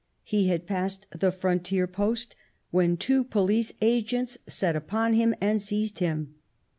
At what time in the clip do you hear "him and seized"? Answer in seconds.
5.13-5.99